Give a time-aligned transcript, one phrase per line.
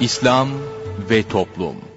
[0.00, 0.48] İslam
[1.10, 1.89] ve Toplum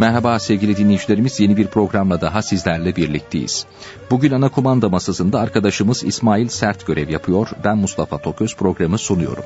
[0.00, 3.66] Merhaba sevgili dinleyicilerimiz yeni bir programla daha sizlerle birlikteyiz.
[4.10, 7.48] Bugün ana kumanda masasında arkadaşımız İsmail Sert görev yapıyor.
[7.64, 9.44] Ben Mustafa Toköz programı sunuyorum.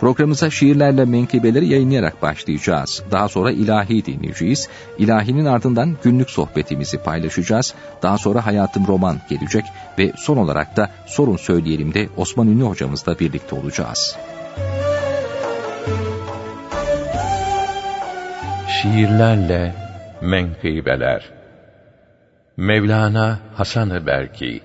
[0.00, 3.02] Programımıza şiirlerle menkıbeleri yayınlayarak başlayacağız.
[3.10, 4.68] Daha sonra ilahi dinleyeceğiz.
[4.98, 7.74] İlahinin ardından günlük sohbetimizi paylaşacağız.
[8.02, 9.64] Daha sonra Hayatım Roman gelecek
[9.98, 14.16] ve son olarak da Sorun Söyleyelim de Osman Ünlü hocamızla birlikte olacağız.
[18.82, 19.85] Şiirlerle
[20.20, 21.32] Menkıbeler
[22.56, 24.62] Mevlana Hasan-ı Berki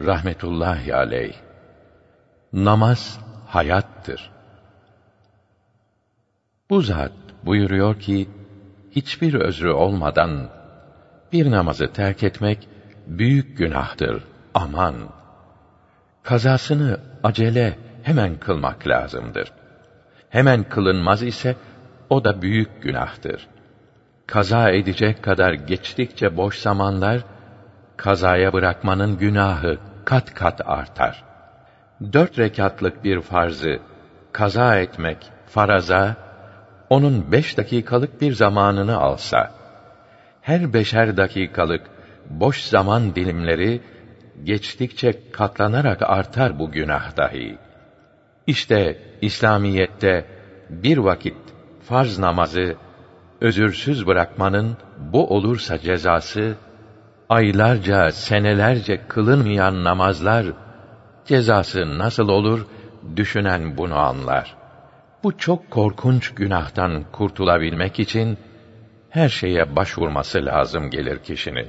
[0.00, 1.34] Rahmetullahi aleyh
[2.52, 4.30] Namaz hayattır.
[6.70, 8.28] Bu zat buyuruyor ki,
[8.90, 10.50] hiçbir özrü olmadan
[11.32, 12.68] bir namazı terk etmek
[13.06, 14.24] büyük günahtır.
[14.54, 14.94] Aman!
[16.22, 19.52] Kazasını acele hemen kılmak lazımdır.
[20.30, 21.56] Hemen kılınmaz ise
[22.10, 23.48] o da büyük günahtır
[24.28, 27.24] kaza edecek kadar geçtikçe boş zamanlar,
[27.96, 31.24] kazaya bırakmanın günahı kat kat artar.
[32.12, 33.80] Dört rekatlık bir farzı
[34.32, 36.16] kaza etmek faraza,
[36.90, 39.50] onun beş dakikalık bir zamanını alsa,
[40.40, 41.82] her beşer dakikalık
[42.30, 43.80] boş zaman dilimleri
[44.44, 47.58] geçtikçe katlanarak artar bu günah dahi.
[48.46, 50.24] İşte İslamiyette
[50.70, 51.36] bir vakit
[51.82, 52.76] farz namazı
[53.40, 56.54] özürsüz bırakmanın bu olursa cezası,
[57.28, 60.46] aylarca, senelerce kılınmayan namazlar,
[61.24, 62.66] cezası nasıl olur,
[63.16, 64.56] düşünen bunu anlar.
[65.22, 68.38] Bu çok korkunç günahtan kurtulabilmek için,
[69.10, 71.66] her şeye başvurması lazım gelir kişinin.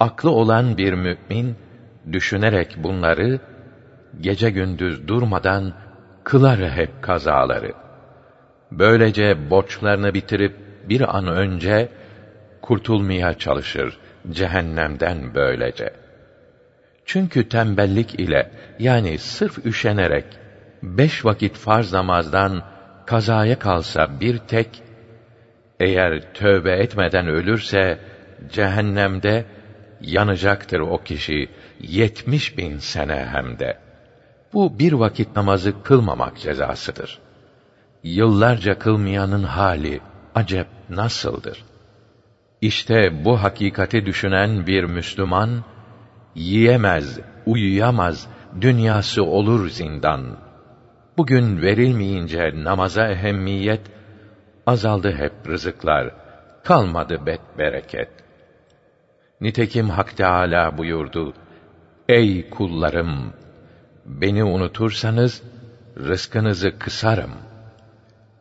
[0.00, 1.56] Aklı olan bir mümin,
[2.12, 3.40] düşünerek bunları,
[4.20, 5.72] gece gündüz durmadan,
[6.24, 7.72] kılar hep kazaları.
[8.70, 11.88] Böylece borçlarını bitirip, bir an önce
[12.62, 13.98] kurtulmaya çalışır
[14.30, 15.90] cehennemden böylece.
[17.04, 20.24] Çünkü tembellik ile yani sırf üşenerek
[20.82, 22.62] beş vakit farz namazdan
[23.06, 24.82] kazaya kalsa bir tek,
[25.80, 27.98] eğer tövbe etmeden ölürse
[28.52, 29.44] cehennemde
[30.00, 31.48] yanacaktır o kişi
[31.80, 33.78] yetmiş bin sene hem de.
[34.52, 37.18] Bu bir vakit namazı kılmamak cezasıdır.
[38.02, 40.00] Yıllarca kılmayanın hali
[40.34, 41.64] acep nasıldır?
[42.60, 45.64] İşte bu hakikati düşünen bir Müslüman,
[46.34, 48.28] yiyemez, uyuyamaz,
[48.60, 50.36] dünyası olur zindan.
[51.16, 53.80] Bugün verilmeyince namaza ehemmiyet,
[54.66, 56.14] azaldı hep rızıklar,
[56.64, 58.08] kalmadı bet bereket.
[59.40, 61.34] Nitekim Hak Teâlâ buyurdu,
[62.08, 63.32] Ey kullarım!
[64.06, 65.42] Beni unutursanız,
[65.96, 67.53] rızkınızı kısarım.''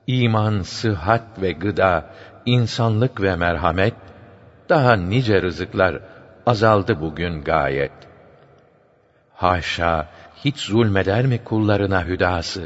[0.08, 2.06] İman, sıhhat ve gıda,
[2.46, 3.94] insanlık ve merhamet,
[4.70, 6.00] daha nice rızıklar
[6.46, 7.92] azaldı bugün gayet.
[9.34, 10.08] Haşa,
[10.46, 12.64] hiç zulmeder mi kullarına hüdası?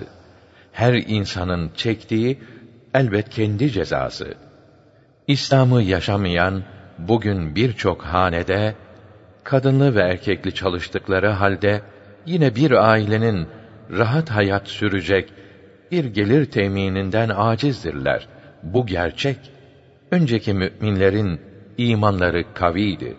[0.71, 2.39] Her insanın çektiği
[2.93, 4.33] elbet kendi cezası.
[5.27, 6.63] İslam'ı yaşamayan
[6.97, 8.75] bugün birçok hanede
[9.43, 11.81] kadınlı ve erkekli çalıştıkları halde
[12.25, 13.47] yine bir ailenin
[13.91, 15.33] rahat hayat sürecek
[15.91, 18.27] bir gelir temininden acizdirler.
[18.63, 19.37] Bu gerçek.
[20.11, 21.41] Önceki müminlerin
[21.77, 23.17] imanları kaviydi.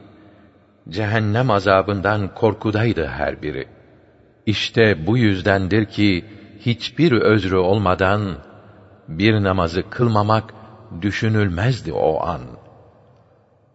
[0.89, 3.69] Cehennem azabından korkudaydı her biri.
[4.47, 6.25] İşte bu yüzdendir ki
[6.61, 8.37] hiçbir özrü olmadan
[9.09, 10.55] bir namazı kılmamak
[11.03, 12.41] düşünülmezdi o an.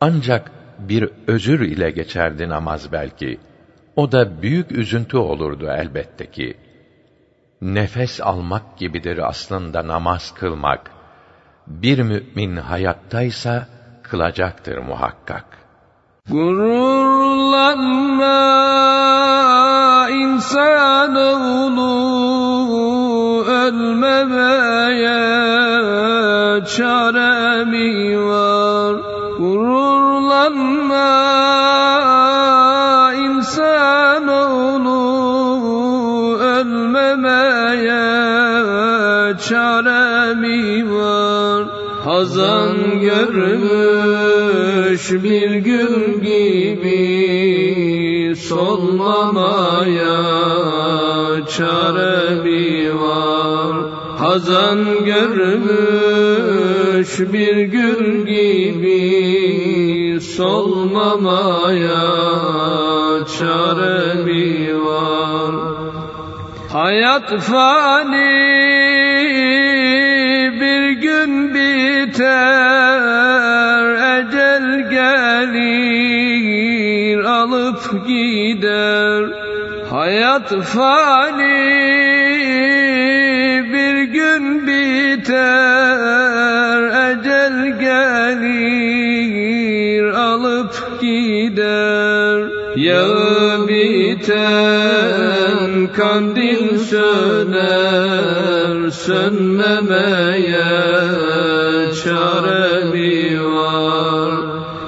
[0.02, 3.40] Ancak bir özür ile geçerdi namaz belki.
[3.96, 6.58] O da büyük üzüntü olurdu elbette ki
[7.64, 10.92] nefes almak gibidir aslında namaz kılmak.
[11.68, 13.68] Bir mümin hayattaysa
[14.04, 15.46] kılacaktır muhakkak.
[16.30, 16.90] Gururlanma
[20.10, 21.94] insanoğlu
[23.48, 25.24] ölmemeye
[26.66, 28.73] çare mi var?
[39.54, 41.64] Çare mi var.
[42.06, 43.64] Hazan görmüş
[45.24, 50.22] bir gül gibi Solmamaya
[51.48, 53.76] çare mi var.
[54.18, 55.70] Hazan görmüş
[57.20, 59.02] bir gül gibi
[60.22, 62.02] Solmamaya
[63.38, 65.54] çare mi var.
[66.72, 68.83] Hayat fani
[70.62, 73.04] bir gün biter
[74.18, 76.04] Ecel gelir
[77.24, 79.24] alıp gider.
[79.90, 81.74] Hayat fani
[83.74, 85.24] bir gün biter
[87.12, 88.84] Ecel gelir
[90.14, 92.64] alıp gider.
[92.76, 93.08] Ya
[93.68, 95.33] biten
[95.96, 100.72] kandil söner Sönmemeye
[102.04, 104.34] çare mi var.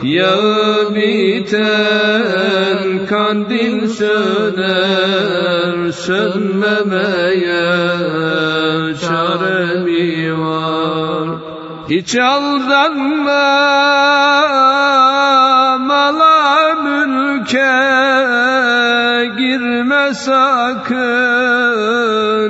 [0.03, 0.35] Ya
[0.95, 2.79] biten
[3.09, 7.67] kandil söner Sönmemeye
[9.01, 11.27] çare mi var.
[11.89, 13.45] Hiç aldanma
[20.25, 20.95] sakın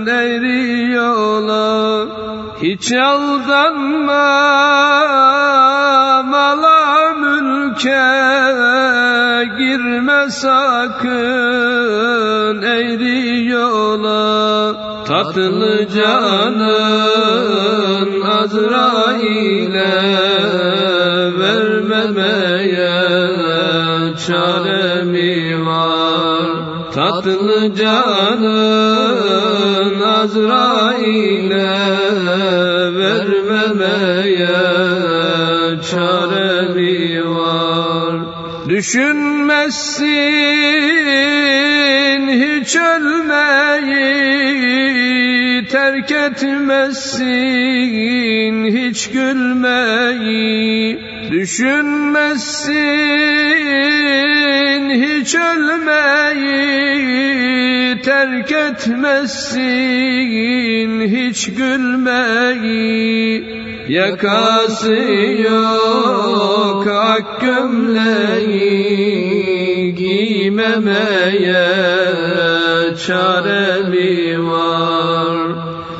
[0.07, 0.99] eğri
[2.63, 4.27] Hiç aldanma
[6.31, 8.05] mala mülke
[9.57, 11.15] girme sakın
[12.61, 13.45] eğri
[15.07, 16.61] Tatlı canın
[18.21, 19.95] Azrail'e
[21.39, 22.95] vermemeye
[24.27, 24.84] çare?
[26.95, 31.79] Tatlı canın Azrail'e
[32.97, 34.47] vermemeye
[35.91, 38.15] çare mi var?
[38.69, 40.05] Düşünmezsin
[42.27, 44.25] hiç ölmeyi
[45.67, 47.25] Terk etmezsin
[48.65, 50.99] hiç gülmeyi
[51.31, 53.44] Düşünmezsin
[55.35, 57.25] hiç ölmeyi
[58.01, 59.61] Terk etmezsin
[61.01, 63.43] hiç gülmeyi
[63.89, 64.95] Yakası
[65.43, 68.75] yok ak gömleği
[69.95, 71.67] giymemeye
[73.07, 75.55] çare mi var?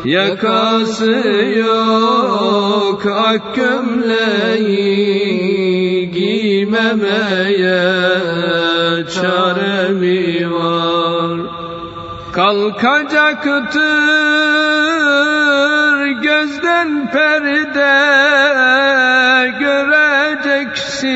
[0.06, 1.12] Yakası
[1.58, 5.06] yok ak gömleği
[6.12, 7.86] giymemeye
[9.16, 11.40] çare mi var?
[12.32, 13.76] Kalkacaktır
[16.08, 17.96] gözden perde
[19.60, 21.12] Göreceksin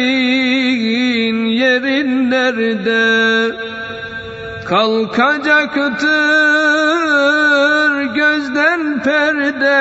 [1.46, 3.56] yerin nerede
[4.66, 6.02] Kalkacaktır
[8.16, 9.80] gözden perde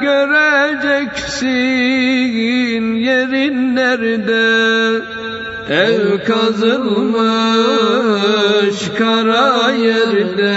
[0.00, 1.46] Göreceksin
[2.94, 4.75] yerin nerede
[5.70, 7.18] Ev kazılmış
[8.98, 10.56] kara yerde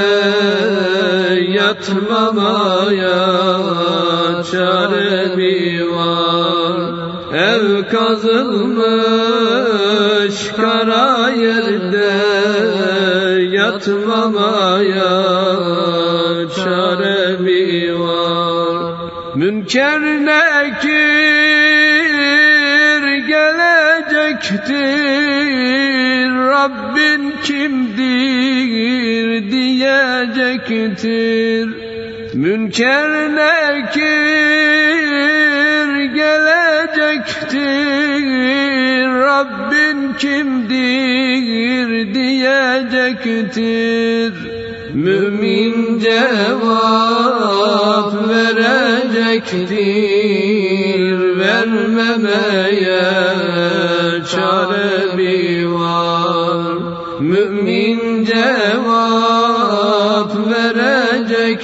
[1.51, 3.17] Yatmamaya
[4.51, 6.93] çare mi var?
[7.33, 8.77] Ev kazılmış
[10.57, 12.13] kara yerde
[13.55, 15.13] Yatmamaya
[16.55, 18.95] çare mi var?
[19.35, 20.08] Münker
[31.01, 31.69] diyecektir
[32.33, 33.99] Münker nekir
[36.13, 37.49] gelecektir.
[39.25, 43.53] Rabbin kimdir diyecektir.
[44.93, 47.09] Mümin cevap
[48.29, 49.69] verecektir.
[51.39, 53.05] Vermemeye
[54.31, 56.73] çare mi var.
[57.19, 59.18] Mümin cevap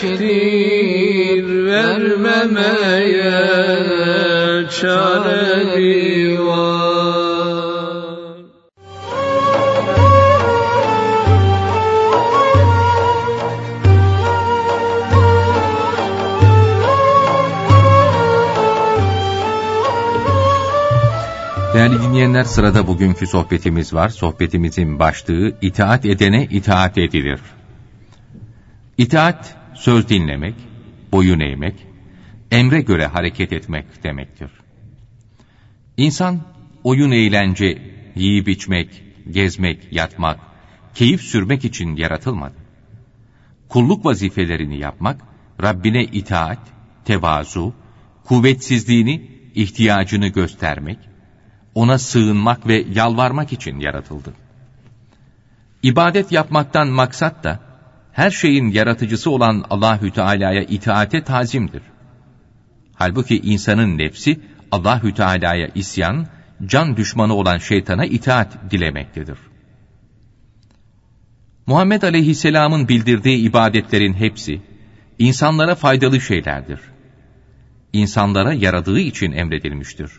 [0.04, 3.36] verecektir Vermemeye
[4.70, 5.56] çare
[21.74, 24.10] Değerli dinleyenler sırada bugünkü sohbetimiz var.
[24.10, 27.40] Sohbetimizin başlığı itaat edene itaat edilir.
[28.98, 30.56] İtaat söz dinlemek,
[31.12, 31.76] boyun eğmek,
[32.52, 34.50] emre göre hareket etmek demektir.
[35.98, 36.42] İnsan
[36.84, 37.82] oyun eğlence,
[38.16, 40.40] yiyip içmek, gezmek, yatmak,
[40.96, 42.56] keyif sürmek için yaratılmadı.
[43.70, 45.22] Kulluk vazifelerini yapmak,
[45.64, 46.60] Rabbine itaat,
[47.06, 47.74] tevazu,
[48.24, 50.98] kuvvetsizliğini, ihtiyacını göstermek,
[51.76, 54.34] ona sığınmak ve yalvarmak için yaratıldı.
[55.84, 57.60] İbadet yapmaktan maksat da
[58.16, 61.82] her şeyin yaratıcısı olan Allahü Teala'ya itaate tazimdir.
[62.94, 64.40] Halbuki insanın nefsi
[64.72, 66.28] Allahü Teala'ya isyan,
[66.66, 69.38] can düşmanı olan şeytana itaat dilemektedir.
[71.68, 74.62] Muhammed Aleyhisselam'ın bildirdiği ibadetlerin hepsi
[75.20, 76.80] insanlara faydalı şeylerdir.
[77.94, 80.12] İnsanlara yaradığı için emredilmiştir.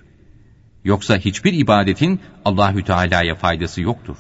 [0.85, 4.17] Yoksa hiçbir ibadetin Allahü Teala'ya faydası yoktur.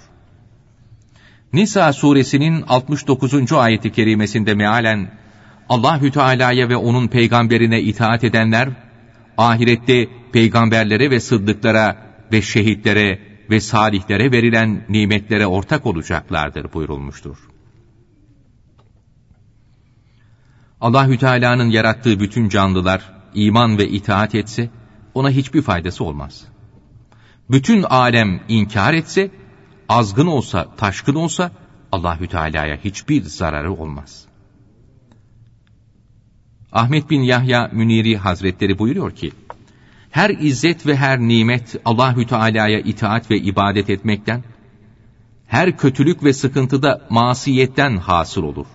[1.56, 3.52] Nisa suresinin 69.
[3.52, 5.10] ayeti kerimesinde mealen
[5.68, 8.68] Allahü Teala'ya ve onun peygamberine itaat edenler
[9.38, 11.96] ahirette peygamberlere ve sıddıklara
[12.32, 13.18] ve şehitlere
[13.50, 17.36] ve salihlere verilen nimetlere ortak olacaklardır buyurulmuştur.
[20.80, 24.70] Allahü Teala'nın yarattığı bütün canlılar iman ve itaat etse
[25.14, 26.44] ona hiçbir faydası olmaz.
[27.50, 29.30] Bütün alem inkar etse,
[29.88, 31.50] azgın olsa, taşkın olsa
[31.92, 34.24] Allahü Teala'ya hiçbir zararı olmaz.
[36.72, 39.32] Ahmet bin Yahya Müniri Hazretleri buyuruyor ki:
[40.10, 44.44] Her izzet ve her nimet Allahü Teala'ya itaat ve ibadet etmekten,
[45.46, 48.66] her kötülük ve sıkıntıda masiyetten hasıl olur.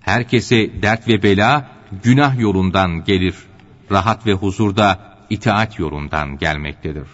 [0.00, 1.70] Herkese dert ve bela
[2.02, 3.34] günah yolundan gelir,
[3.90, 7.06] rahat ve huzurda itaat yolundan gelmektedir.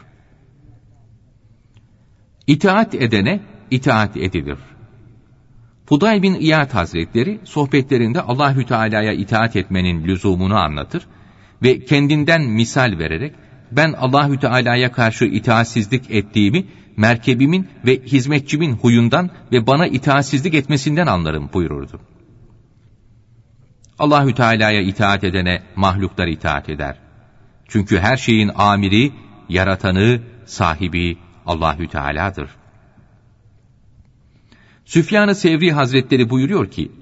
[2.46, 4.58] İtaat edene itaat edilir.
[5.86, 11.06] Fuday bin İyad Hazretleri sohbetlerinde Allahü Teala'ya itaat etmenin lüzumunu anlatır
[11.62, 13.34] ve kendinden misal vererek
[13.72, 21.50] ben Allahü Teala'ya karşı itaatsizlik ettiğimi merkebimin ve hizmetçimin huyundan ve bana itaatsizlik etmesinden anlarım
[21.52, 22.00] buyururdu.
[23.98, 26.96] Allahü Teala'ya itaat edene mahluklar itaat eder.
[27.68, 29.12] Çünkü her şeyin amiri,
[29.48, 32.50] yaratanı, sahibi Allahü Teala'dır.
[34.84, 36.92] Süfyan-ı Sevri Hazretleri buyuruyor ki,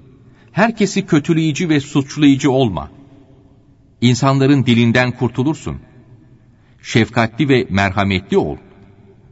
[0.51, 2.91] herkesi kötüleyici ve suçlayıcı olma.
[4.01, 5.79] İnsanların dilinden kurtulursun.
[6.81, 8.57] Şefkatli ve merhametli ol.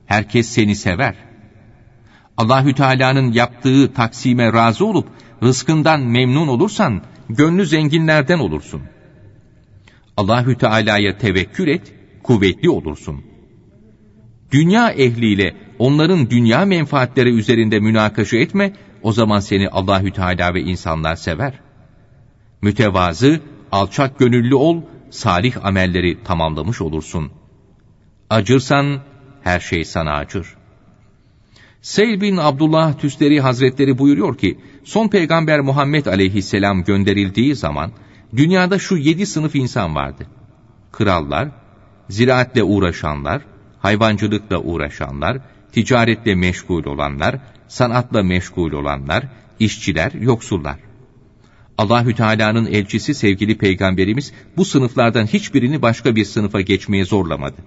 [0.05, 1.15] Herkes seni sever.
[2.37, 5.07] Allahü Teala'nın yaptığı taksime razı olup
[5.43, 8.81] rızkından memnun olursan gönlü zenginlerden olursun.
[10.17, 13.30] Allahü Teala'ya tevekkül et, kuvvetli olursun.
[14.51, 21.15] Dünya ehliyle onların dünya menfaatleri üzerinde münakaşa etme, o zaman seni Allahü Teala ve insanlar
[21.15, 21.53] sever.
[22.61, 23.39] Mütevazı,
[23.71, 27.31] alçak gönüllü ol, salih amelleri tamamlamış olursun.
[28.29, 29.01] Acırsan
[29.43, 30.47] her şey sana acır.
[31.81, 37.91] Seyl bin Abdullah Tüsteri Hazretleri buyuruyor ki, son peygamber Muhammed aleyhisselam gönderildiği zaman,
[38.35, 40.27] dünyada şu yedi sınıf insan vardı.
[40.91, 41.49] Krallar,
[42.09, 43.41] ziraatle uğraşanlar,
[43.81, 45.37] hayvancılıkla uğraşanlar,
[45.71, 47.35] ticaretle meşgul olanlar,
[47.67, 49.23] sanatla meşgul olanlar,
[49.59, 50.75] işçiler, yoksullar.
[51.77, 57.61] Allahü Teala'nın elçisi sevgili peygamberimiz bu sınıflardan hiçbirini başka bir sınıfa geçmeye zorlamadı.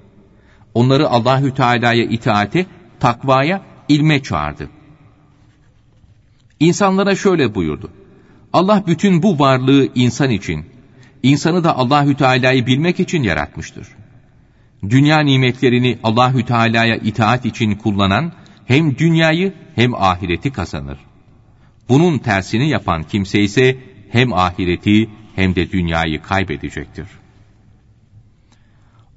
[0.75, 2.67] Onları Allahü Teala'ya itaate,
[3.01, 4.69] takvaya, ilme çağırdı.
[6.61, 7.91] İnsanlara şöyle buyurdu.
[8.53, 10.67] Allah bütün bu varlığı insan için,
[11.23, 13.87] insanı da Allahü Teala'yı bilmek için yaratmıştır
[14.91, 18.33] dünya nimetlerini Allahü Teala'ya itaat için kullanan
[18.67, 20.99] hem dünyayı hem ahireti kazanır.
[21.89, 23.77] Bunun tersini yapan kimse ise
[24.11, 27.07] hem ahireti hem de dünyayı kaybedecektir.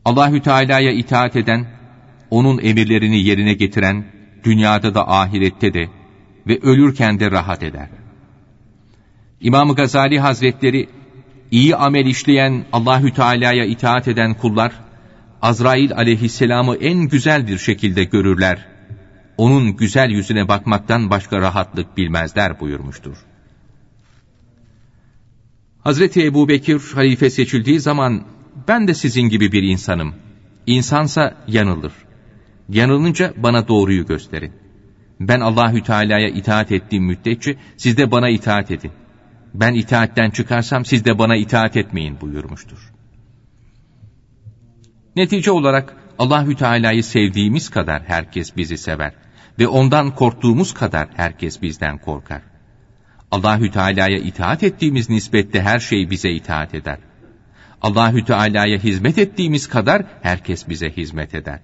[0.05, 1.67] Allahü Teala'ya itaat eden,
[2.29, 4.05] onun emirlerini yerine getiren,
[4.43, 5.89] dünyada da ahirette de
[6.47, 7.89] ve ölürken de rahat eder.
[9.41, 10.89] İmam Gazali Hazretleri
[11.51, 14.71] iyi amel işleyen Allahü Teala'ya itaat eden kullar
[15.41, 18.65] Azrail aleyhisselamı en güzel bir şekilde görürler.
[19.37, 23.17] Onun güzel yüzüne bakmaktan başka rahatlık bilmezler buyurmuştur.
[25.79, 28.23] Hazreti Ebu Bekir halife seçildiği zaman
[28.67, 30.15] ben de sizin gibi bir insanım.
[30.65, 31.93] İnsansa yanılır.
[32.69, 34.51] Yanılınca bana doğruyu gösterin.
[35.19, 38.91] Ben Allahü Teala'ya itaat ettiğim müddetçe siz de bana itaat edin.
[39.53, 42.96] Ben itaatten çıkarsam siz de bana itaat etmeyin buyurmuştur.
[45.17, 49.13] Netice olarak Allahü Teala'yı sevdiğimiz kadar herkes bizi sever
[49.59, 52.41] ve ondan korktuğumuz kadar herkes bizden korkar.
[53.31, 56.97] Allahü Teala'ya itaat ettiğimiz nispette her şey bize itaat eder.
[57.81, 61.59] Allahü Teala'ya hizmet ettiğimiz kadar herkes bize hizmet eder.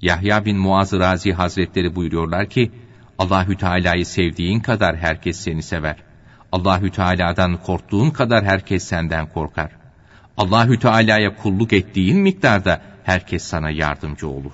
[0.00, 2.70] Yahya bin Muaz Razi Hazretleri buyuruyorlar ki
[3.18, 5.96] Allahü Teala'yı sevdiğin kadar herkes seni sever.
[6.52, 9.85] Allahü Teala'dan korktuğun kadar herkes senden korkar.
[10.36, 14.52] Allahü Teala'ya kulluk ettiğin miktarda herkes sana yardımcı olur.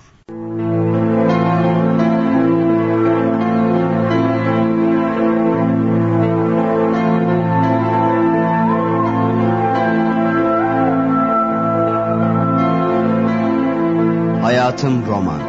[14.42, 15.40] Hayatım Roman.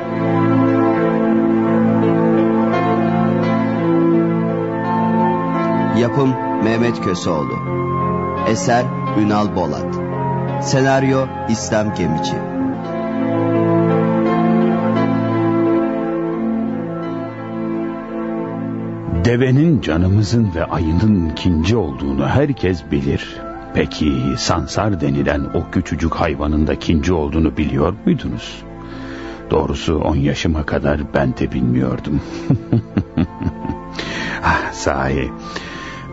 [5.98, 7.58] Yapım Mehmet Köseoğlu.
[8.48, 8.86] Eser
[9.20, 9.93] Ünal Bolat
[10.64, 12.34] Senaryo İslam Gemici
[19.26, 23.36] Devenin canımızın ve ayının ikinci olduğunu herkes bilir.
[23.74, 28.64] Peki sansar denilen o küçücük hayvanın da ikinci olduğunu biliyor muydunuz?
[29.52, 32.22] Doğrusu on yaşıma kadar ben de bilmiyordum.
[34.44, 35.32] ah, sahi.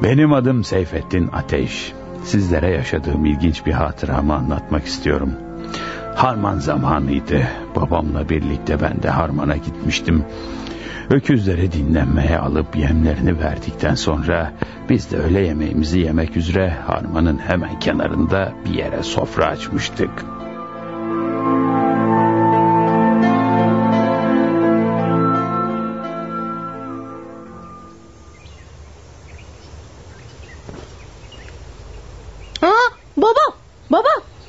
[0.02, 1.99] Benim adım Seyfettin Ateş.
[2.24, 5.32] Sizlere yaşadığım ilginç bir hatıramı anlatmak istiyorum.
[6.14, 7.42] Harman zamanıydı.
[7.76, 10.24] Babamla birlikte ben de harmana gitmiştim.
[11.10, 14.52] Öküzleri dinlenmeye alıp yemlerini verdikten sonra
[14.88, 20.10] biz de öğle yemeğimizi yemek üzere harmanın hemen kenarında bir yere sofra açmıştık.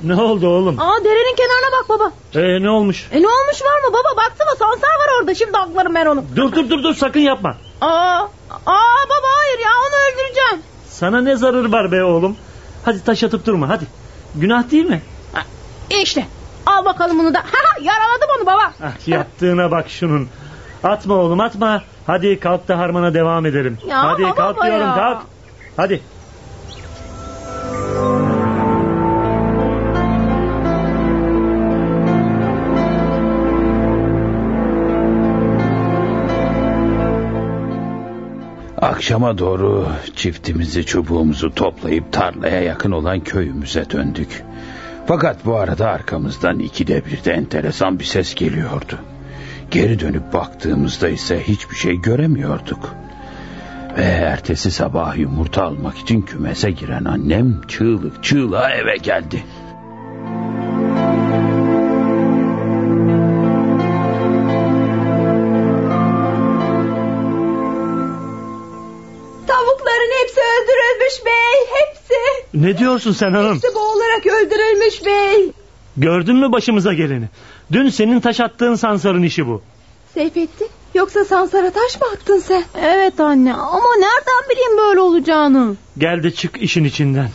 [0.03, 0.79] Ne oldu oğlum?
[0.79, 2.11] Aa derenin kenarına bak baba.
[2.41, 3.07] Ee ne olmuş?
[3.11, 4.17] E ne olmuş var mı baba?
[4.17, 5.35] Baksana sansar var orada.
[5.35, 6.23] Şimdi aklarım ben onu.
[6.35, 7.57] Dur dur dur dur sakın yapma.
[7.81, 7.87] Aa,
[8.65, 10.63] aa baba hayır ya onu öldüreceğim.
[10.89, 12.37] Sana ne zararı var be oğlum?
[12.85, 13.85] Hadi taş atıp durma hadi.
[14.35, 15.01] Günah değil mi?
[15.33, 15.41] Ha,
[15.89, 16.25] işte
[16.65, 17.39] al bakalım bunu da.
[17.39, 18.73] Ha, yaraladım onu baba.
[18.83, 20.27] Ah, yaptığına bak şunun.
[20.83, 21.83] Atma oğlum atma.
[22.07, 23.77] Hadi kalk da harmana devam edelim.
[23.87, 24.95] Ya hadi kalk diyorum ya.
[24.95, 25.21] kalk.
[25.77, 26.01] Hadi.
[39.11, 44.43] Akşama doğru çiftimizi çubuğumuzu toplayıp tarlaya yakın olan köyümüze döndük.
[45.07, 48.99] Fakat bu arada arkamızdan ikide bir de enteresan bir ses geliyordu.
[49.71, 52.95] Geri dönüp baktığımızda ise hiçbir şey göremiyorduk.
[53.97, 59.43] Ve ertesi sabah yumurta almak için kümese giren annem çığlık çığlığa eve geldi.
[72.53, 73.55] Ne diyorsun sen hanım?
[73.55, 75.51] Hepsi boğularak öldürülmüş bey.
[75.97, 77.29] Gördün mü başımıza geleni?
[77.71, 79.61] Dün senin taş attığın sansarın işi bu.
[80.13, 82.63] Seyfettin yoksa Sansar'a taş mı attın sen?
[82.81, 85.75] Evet anne ama nereden bileyim böyle olacağını?
[85.97, 87.29] Gel de çık işin içinden.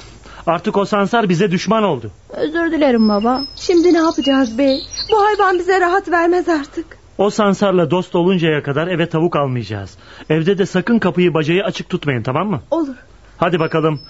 [0.47, 2.11] Artık o sansar bize düşman oldu.
[2.31, 3.41] Özür dilerim baba.
[3.57, 4.81] Şimdi ne yapacağız bey?
[5.13, 6.87] Bu hayvan bize rahat vermez artık.
[7.19, 9.91] O sansarla dost oluncaya kadar eve tavuk almayacağız.
[10.31, 12.61] Evde de sakın kapıyı bacayı açık tutmayın tamam mı?
[12.71, 12.95] Olur.
[13.39, 14.01] Hadi bakalım.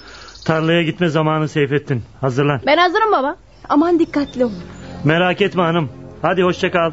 [0.47, 2.03] Tarlaya gitme zamanı Seyfettin.
[2.21, 2.61] Hazırlan.
[2.67, 3.37] Ben hazırım baba.
[3.69, 4.51] Aman dikkatli ol.
[5.05, 5.91] Merak etme hanım.
[6.23, 6.93] Hadi hoşça kal.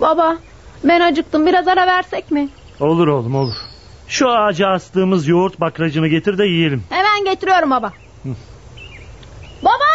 [0.00, 0.36] Baba
[0.84, 2.48] ben acıktım biraz ara versek mi?
[2.80, 3.54] Olur oğlum olur.
[4.08, 6.84] Şu ağaca astığımız yoğurt bakracını getir de yiyelim.
[6.90, 7.92] Hemen getiriyorum baba.
[9.62, 9.89] Baba!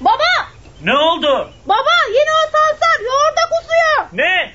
[0.00, 0.30] Baba!
[0.82, 1.50] Ne oldu?
[1.66, 4.08] Baba yine o sansar yoğurda kusuyor.
[4.12, 4.52] Ne?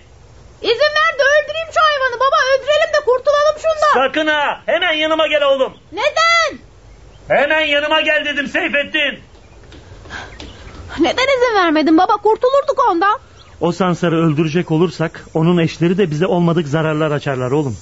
[0.61, 4.07] İzin ver de öldüreyim şu hayvanı baba öldürelim de kurtulalım şundan.
[4.07, 4.61] Sakın ha.
[4.65, 5.73] Hemen yanıma gel oğlum.
[5.91, 6.59] Neden?
[7.27, 9.19] Hemen yanıma gel dedim Seyfettin.
[10.99, 13.19] Neden izin vermedin baba kurtulurduk ondan.
[13.61, 17.77] O sansarı öldürecek olursak onun eşleri de bize olmadık zararlar açarlar oğlum.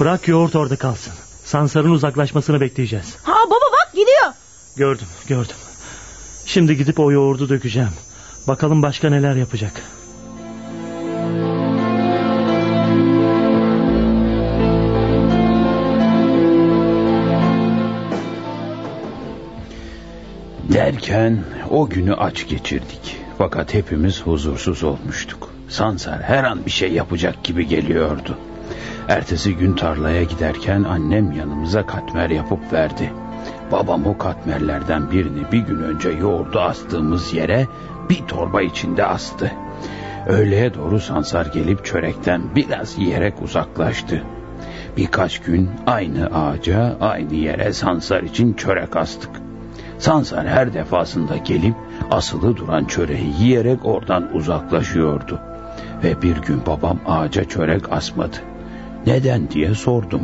[0.00, 1.12] Bırak yoğurt orada kalsın.
[1.44, 3.16] Sansarın uzaklaşmasını bekleyeceğiz.
[3.22, 4.32] Ha baba bak gidiyor.
[4.76, 5.56] Gördüm gördüm.
[6.48, 7.88] Şimdi gidip o yoğurdu dökeceğim.
[8.48, 9.72] Bakalım başka neler yapacak.
[20.72, 23.16] Derken o günü aç geçirdik.
[23.38, 25.50] Fakat hepimiz huzursuz olmuştuk.
[25.68, 28.38] Sansar her an bir şey yapacak gibi geliyordu.
[29.08, 33.12] Ertesi gün tarlaya giderken annem yanımıza katmer yapıp verdi.
[33.72, 37.66] Babam o katmerlerden birini bir gün önce yoğurdu astığımız yere
[38.10, 39.50] bir torba içinde astı.
[40.26, 44.22] Öğleye doğru Sansar gelip çörekten biraz yiyerek uzaklaştı.
[44.96, 49.30] Birkaç gün aynı ağaca, aynı yere Sansar için çörek astık.
[49.98, 51.74] Sansar her defasında gelip
[52.10, 55.40] asılı duran çöreği yiyerek oradan uzaklaşıyordu.
[56.04, 58.36] Ve bir gün babam ağaca çörek asmadı.
[59.06, 60.22] Neden diye sordum.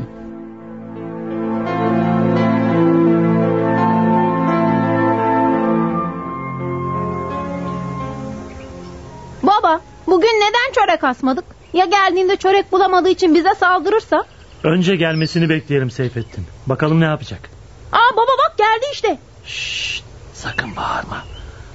[11.04, 11.44] Çörek asmadık?
[11.72, 14.24] Ya geldiğinde çörek bulamadığı için bize saldırırsa?
[14.62, 16.44] Önce gelmesini bekleyelim Seyfettin.
[16.66, 17.50] Bakalım ne yapacak.
[17.92, 19.18] Aa baba bak geldi işte.
[19.46, 21.24] Şşt, sakın bağırma.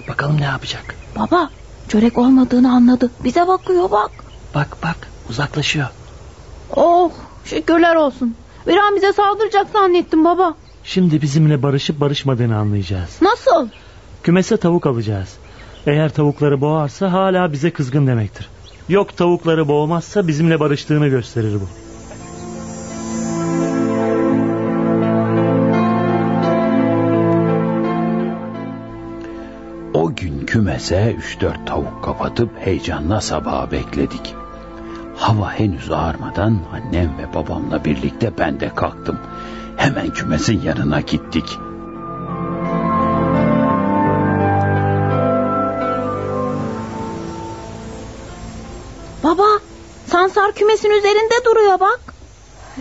[0.08, 0.96] Bakalım ne yapacak.
[1.16, 1.50] Baba
[1.88, 3.12] çörek olmadığını anladı.
[3.24, 4.12] Bize bakıyor bak.
[4.56, 4.98] Bak bak
[5.30, 5.88] uzaklaşıyor.
[6.76, 7.12] Oh
[7.46, 8.36] şükürler olsun.
[8.68, 10.56] Bir an bize saldıracak zannettim baba.
[10.84, 13.10] Şimdi bizimle barışıp barışmadığını anlayacağız.
[13.22, 13.70] Nasıl?
[14.24, 15.38] Kümese tavuk alacağız.
[15.88, 18.50] Eğer tavukları boğarsa hala bize kızgın demektir.
[18.90, 21.68] Yok tavukları boğmazsa bizimle barıştığını gösterir bu.
[29.94, 34.36] O gün kümese üç dört tavuk kapatıp heyecanla sabaha bekledik.
[35.16, 39.20] Hava henüz ağarmadan annem ve babamla birlikte ben de kalktım.
[39.78, 41.46] Hemen kümesin yanına gittik.
[50.50, 52.00] Sansar kümesin üzerinde duruyor bak.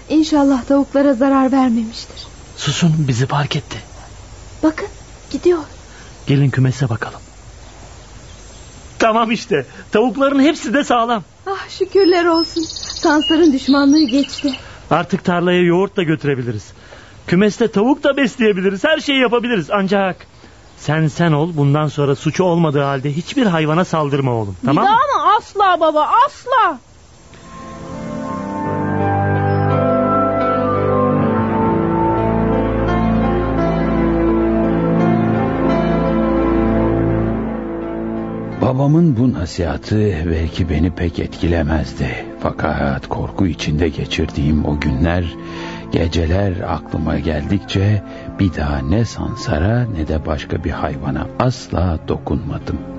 [0.08, 2.26] İnşallah tavuklara zarar vermemiştir.
[2.56, 3.78] Susun bizi fark etti.
[4.62, 4.88] Bakın
[5.30, 5.58] gidiyor.
[6.26, 7.20] Gelin kümese bakalım.
[8.98, 9.66] Tamam işte.
[9.92, 11.22] Tavukların hepsi de sağlam.
[11.46, 12.62] Ah şükürler olsun.
[13.02, 14.52] Sansar'ın düşmanlığı geçti.
[14.90, 16.72] Artık tarlaya yoğurt da götürebiliriz.
[17.26, 18.84] Kümeste tavuk da besleyebiliriz.
[18.84, 19.70] Her şeyi yapabiliriz.
[19.70, 20.26] Ancak
[20.78, 21.50] sen sen ol.
[21.56, 24.56] Bundan sonra suçu olmadığı halde hiçbir hayvana saldırma oğlum.
[24.64, 24.96] Tamam bir mı?
[24.96, 25.36] daha mı?
[25.38, 26.78] Asla baba asla.
[38.88, 42.24] Babamın bu nasihatı belki beni pek etkilemezdi.
[42.40, 45.36] Fakat korku içinde geçirdiğim o günler,
[45.92, 48.02] geceler aklıma geldikçe
[48.40, 52.97] bir daha ne sansara ne de başka bir hayvana asla dokunmadım.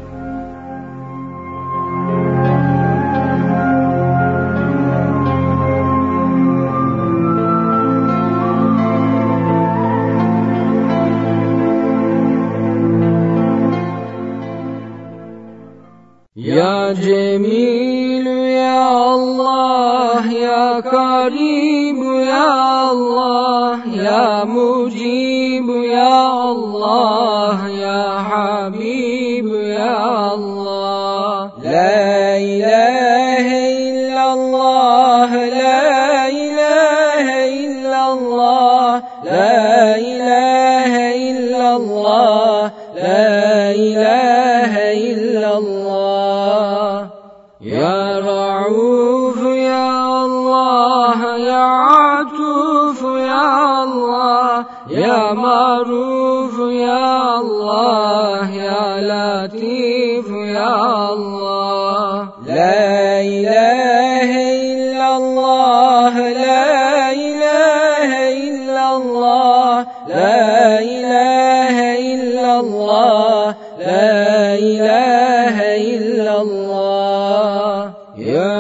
[61.20, 77.74] Ya Allah La ilahe illallah La ilahe illallah La ilahe illallah La ilahe illallah
[78.16, 78.56] Ya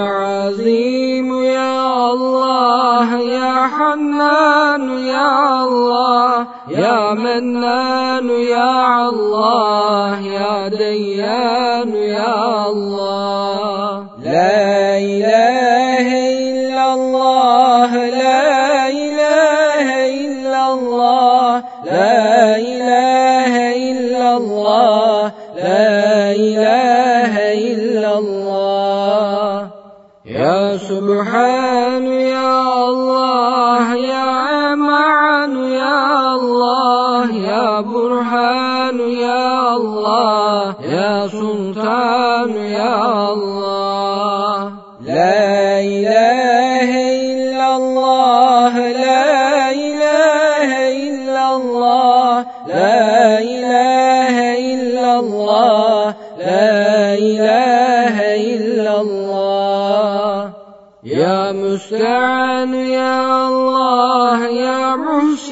[0.47, 1.75] Azim ya
[2.11, 5.27] Allah Ya Hannan ya
[5.63, 7.78] Allah Ya Mennan ya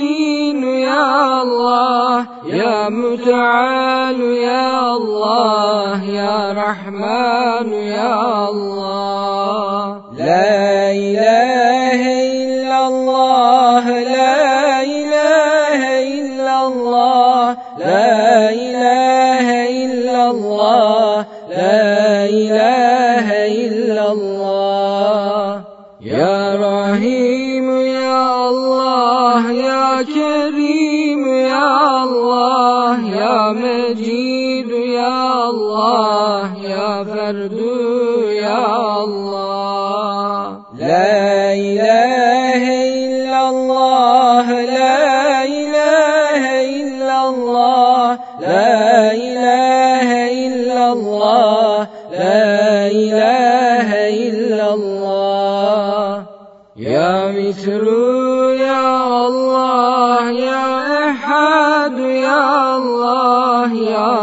[0.07, 1.03] Celil ya
[1.43, 8.15] Allah ya Müteal ya Allah ya Rahman ya
[8.47, 9.99] Allah.
[10.15, 11.76] La ilahe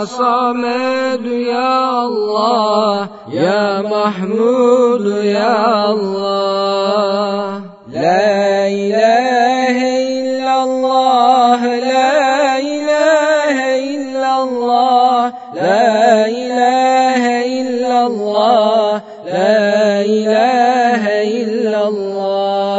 [0.07, 5.57] Samed Ya Allah Ya Mahmud Ya
[5.93, 7.63] Allah.
[7.89, 22.75] La ilahe illallah La ilahe illallah La ilahe illallah La ilahe illallah.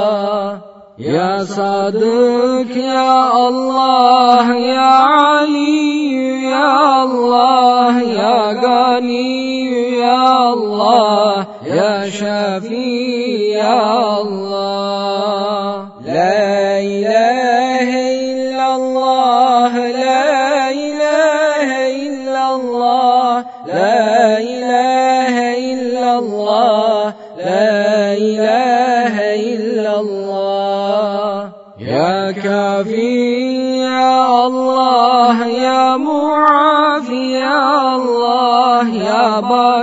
[0.98, 5.25] Ya Sadık Ya Allah Ya
[9.06, 14.55] غني يا الله يا شافي يا الله.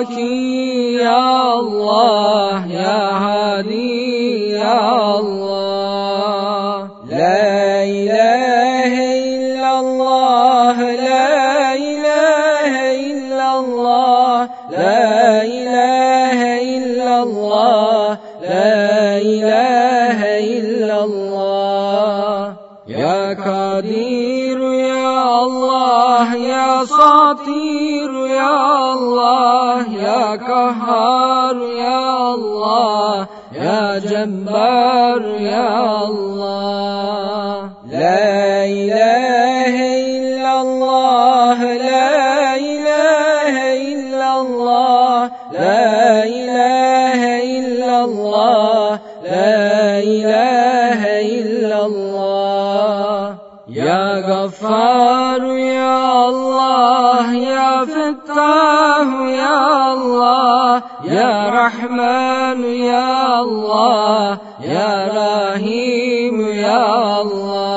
[0.03, 6.89] باكي يا الله يا هادي يا الله.
[7.09, 12.75] لا إله إلا الله لا إله
[13.11, 16.41] إلا الله لا إله
[16.77, 20.19] إلا الله لا إله
[20.59, 22.57] إلا الله.
[22.89, 27.72] يا قدير يا الله يا ساطير
[30.39, 35.69] Kahhar Ya Allah Ya Cebbar Ya
[36.09, 37.02] Allah.
[61.13, 67.72] يا رحمن يا الله يا رحيم يا الله.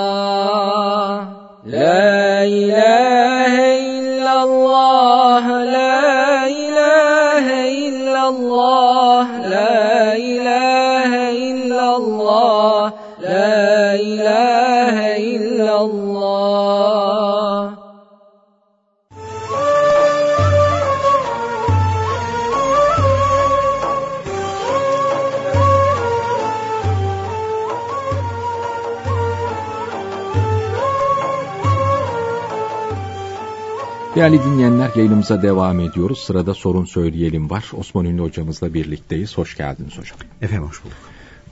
[34.16, 36.20] Değerli dinleyenler yayınımıza devam ediyoruz.
[36.20, 37.72] Sırada sorun söyleyelim var.
[37.74, 39.38] Osman Ünlü hocamızla birlikteyiz.
[39.38, 40.18] Hoş geldiniz hocam.
[40.42, 40.98] Efendim hoş bulduk.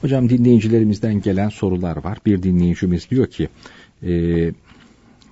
[0.02, 2.18] Hocam dinleyicilerimizden gelen sorular var.
[2.26, 3.50] Bir dinleyicimiz diyor ki
[4.04, 4.10] e,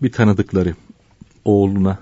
[0.01, 0.75] bir tanıdıkları
[1.45, 1.99] oğluna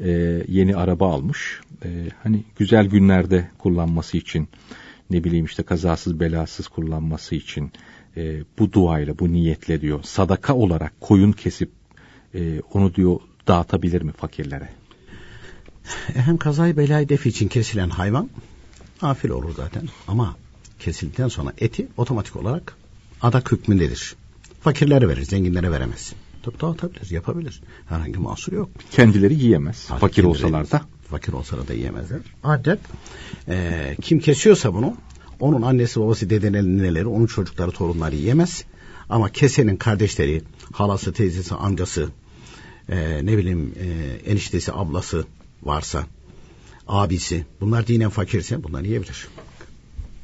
[0.00, 0.10] e,
[0.48, 1.60] yeni araba almış.
[1.84, 1.88] E,
[2.22, 4.48] hani güzel günlerde kullanması için
[5.10, 7.72] ne bileyim işte kazasız belasız kullanması için
[8.16, 11.70] e, bu duayla bu niyetle diyor sadaka olarak koyun kesip
[12.34, 14.68] e, onu diyor dağıtabilir mi fakirlere?
[16.14, 18.30] Hem kazayı belayı def için kesilen hayvan
[19.02, 20.36] afil olur zaten ama
[20.78, 22.76] kesildikten sonra eti otomatik olarak
[23.22, 24.16] adak hükmündedir.
[24.60, 26.12] Fakirlere verir, zenginlere veremez.
[26.42, 27.62] Tabii dağıtabilir, yapabilir.
[27.88, 28.70] Herhangi mahsur yok.
[28.90, 29.86] Kendileri yiyemez.
[29.88, 30.80] Tabii fakir olsalar da.
[31.10, 32.20] Fakir olsalar da yiyemezler.
[32.44, 32.78] Adet
[33.48, 34.96] e, kim kesiyorsa bunu
[35.40, 38.64] onun annesi babası dedeleri neleri onun çocukları torunları yiyemez.
[39.08, 42.08] Ama kesenin kardeşleri halası teyzesi amcası
[42.88, 43.86] e, ne bileyim e,
[44.30, 45.24] eniştesi ablası
[45.62, 46.06] varsa
[46.88, 49.28] abisi bunlar dinen fakirse bunlar yiyebilir.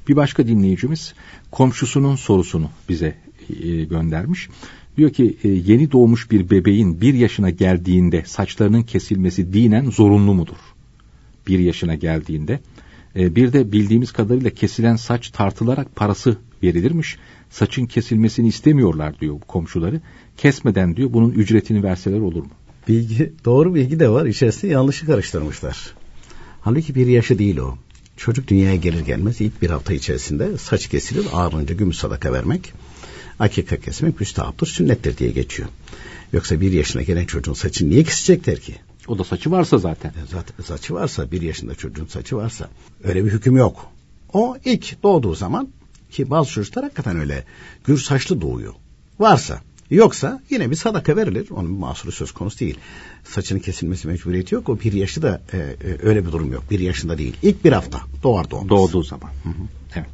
[0.09, 1.15] Bir başka dinleyicimiz
[1.51, 3.15] komşusunun sorusunu bize
[3.63, 4.49] e, göndermiş.
[4.97, 10.57] Diyor ki e, yeni doğmuş bir bebeğin bir yaşına geldiğinde saçlarının kesilmesi dinen zorunlu mudur?
[11.47, 12.61] Bir yaşına geldiğinde.
[13.17, 17.17] E, bir de bildiğimiz kadarıyla kesilen saç tartılarak parası verilirmiş.
[17.51, 20.01] Saçın kesilmesini istemiyorlar diyor komşuları.
[20.39, 22.51] Kesmeden diyor bunun ücretini verseler olur mu?
[22.89, 24.27] Bilgi, doğru bilgi de var.
[24.27, 25.95] İçerisinde yanlışı karıştırmışlar.
[26.61, 27.79] Halbuki bir yaşı değil o.
[28.17, 32.73] Çocuk dünyaya gelir gelmez ilk bir hafta içerisinde saç kesilir ağırınca gümüş sadaka vermek.
[33.39, 35.69] Akika kesmek müstahaptır, sünnettir diye geçiyor.
[36.33, 38.75] Yoksa bir yaşına gelen çocuğun saçını niye kesecekler ki?
[39.09, 40.09] O da saçı varsa zaten.
[40.09, 42.69] E, zaten saçı varsa, bir yaşında çocuğun saçı varsa
[43.05, 43.87] öyle bir hüküm yok.
[44.33, 45.69] O ilk doğduğu zaman
[46.11, 47.45] ki bazı çocuklar hakikaten öyle
[47.85, 48.75] gür saçlı doğuyor.
[49.19, 51.51] Varsa Yoksa yine bir sadaka verilir.
[51.51, 52.79] Onun mahsuru söz konusu değil.
[53.25, 54.69] Saçının kesilmesi mecburiyeti yok.
[54.69, 56.65] O bir yaşı da e, e, öyle bir durum yok.
[56.71, 57.37] Bir yaşında değil.
[57.43, 58.69] İlk bir hafta doğar doğmaz.
[58.69, 59.29] Doğduğu zaman.
[59.29, 59.63] Hı hı.
[59.95, 60.09] Evet.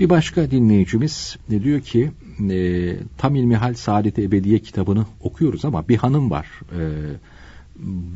[0.00, 2.10] Bir başka dinleyicimiz diyor ki
[2.50, 6.80] e, Tam İlmihal Saadet Ebediye kitabını okuyoruz ama bir hanım var e,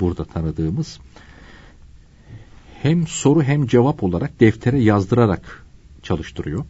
[0.01, 0.99] burada tanıdığımız.
[2.83, 5.65] Hem soru hem cevap olarak deftere yazdırarak
[6.03, 6.65] çalıştırıyor.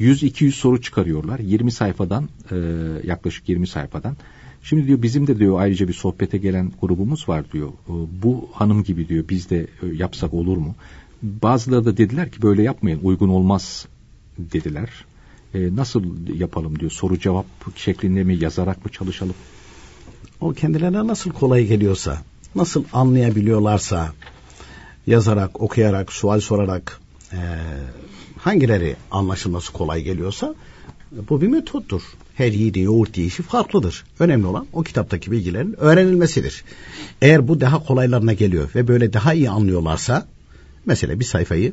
[0.00, 1.38] 100-200 soru çıkarıyorlar.
[1.38, 2.56] 20 sayfadan e,
[3.04, 4.16] yaklaşık 20 sayfadan.
[4.62, 7.68] Şimdi diyor bizim de diyor ayrıca bir sohbete gelen grubumuz var diyor.
[7.68, 10.74] E, bu hanım gibi diyor biz de e, yapsak olur mu?
[11.22, 13.88] Bazıları da dediler ki böyle yapmayın uygun olmaz
[14.38, 14.88] dediler.
[15.54, 16.04] E, nasıl
[16.38, 19.34] yapalım diyor soru cevap şeklinde mi yazarak mı çalışalım?
[20.40, 22.22] O kendilerine nasıl kolay geliyorsa,
[22.54, 24.12] nasıl anlayabiliyorlarsa
[25.06, 27.00] yazarak, okuyarak, sual sorarak
[27.32, 27.38] e,
[28.38, 30.54] hangileri anlaşılması kolay geliyorsa
[31.12, 32.02] bu bir metottur.
[32.34, 34.04] Her yiğidin yoğurt yiyişi farklıdır.
[34.18, 36.64] Önemli olan o kitaptaki bilgilerin öğrenilmesidir.
[37.22, 40.28] Eğer bu daha kolaylarına geliyor ve böyle daha iyi anlıyorlarsa
[40.86, 41.72] mesela bir sayfayı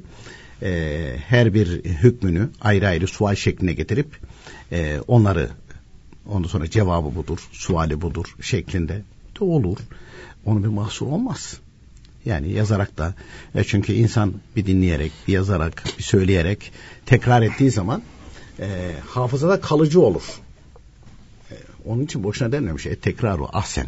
[0.61, 4.07] e, her bir hükmünü ayrı ayrı sual şekline getirip
[4.71, 5.49] e, onları
[6.29, 9.01] ondan sonra cevabı budur, suali budur şeklinde
[9.39, 9.77] de olur.
[10.45, 11.59] Onun bir mahsur olmaz.
[12.25, 13.13] Yani yazarak da
[13.55, 16.71] e çünkü insan bir dinleyerek, bir yazarak, bir söyleyerek
[17.05, 18.01] tekrar ettiği zaman
[18.59, 20.23] e, hafızada kalıcı olur.
[21.51, 22.85] E, onun için boşuna denmemiş.
[22.85, 23.87] E, tekrar o ahsen.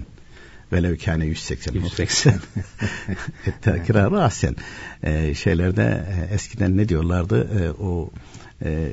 [0.74, 1.74] Velev kâne 180.
[1.74, 2.34] 180.
[3.48, 4.56] e, tekrar o ahsen.
[5.04, 7.64] E, şeylerde e, eskiden ne diyorlardı?
[7.64, 8.10] E, o
[8.64, 8.92] e,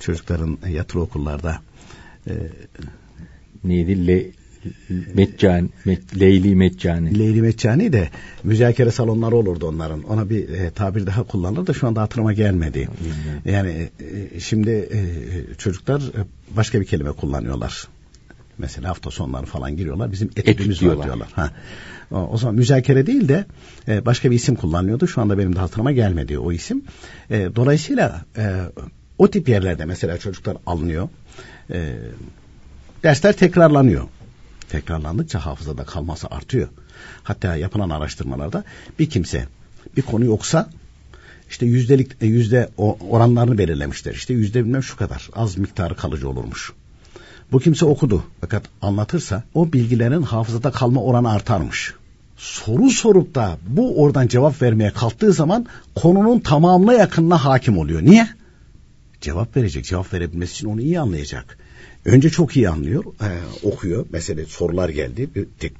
[0.00, 1.62] çocukların yatılı okullarda
[2.26, 2.32] e,
[3.64, 4.06] neydi?
[4.06, 4.39] Le,
[5.14, 7.18] Meccani, Met, Leyli Meccani.
[7.18, 8.10] Leyli Meccani de
[8.44, 10.02] müzakere salonları olurdu onların.
[10.02, 12.86] Ona bir e, tabir daha kullanılır da şu anda hatırıma gelmedi.
[12.86, 13.52] Hmm.
[13.52, 13.88] Yani
[14.34, 15.00] e, şimdi e,
[15.54, 17.88] çocuklar e, başka bir kelime kullanıyorlar.
[18.58, 20.12] Mesela hafta sonları falan giriyorlar.
[20.12, 21.04] Bizim etüdümüz diyorlar.
[21.04, 21.28] diyorlar.
[21.32, 21.50] Ha.
[22.10, 23.44] O, o zaman müzakere değil de
[23.88, 25.08] e, başka bir isim kullanıyordu.
[25.08, 26.82] Şu anda benim de hatırıma gelmedi o isim.
[27.30, 28.60] E, dolayısıyla e,
[29.18, 31.08] o tip yerlerde mesela çocuklar alınıyor.
[31.70, 31.94] E,
[33.02, 34.04] dersler tekrarlanıyor
[34.70, 36.68] tekrarlandıkça hafızada kalması artıyor.
[37.22, 38.64] Hatta yapılan araştırmalarda
[38.98, 39.46] bir kimse
[39.96, 40.70] bir konu yoksa
[41.50, 42.68] işte yüzdelik e, yüzde
[43.10, 44.14] oranlarını belirlemişler.
[44.14, 46.72] İşte yüzde bilmem şu kadar az miktarı kalıcı olurmuş.
[47.52, 51.94] Bu kimse okudu fakat anlatırsa o bilgilerin hafızada kalma oranı artarmış.
[52.36, 58.02] Soru sorup da bu oradan cevap vermeye kalktığı zaman konunun tamamına yakınına hakim oluyor.
[58.02, 58.28] Niye?
[59.20, 59.84] Cevap verecek.
[59.84, 61.58] Cevap verebilmesi için onu iyi anlayacak.
[62.04, 63.28] Önce çok iyi anlıyor, e,
[63.66, 64.06] okuyor.
[64.12, 65.28] Mesela sorular geldi,